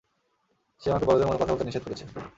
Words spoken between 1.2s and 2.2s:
মতো কথা বলতে নিষেধ করেছে।